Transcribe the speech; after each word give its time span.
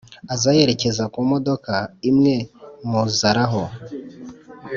aza 0.33 0.49
yerekeza 0.57 1.03
kumdoka 1.13 1.73
imwe 2.09 2.35
muzaraho, 2.89 3.63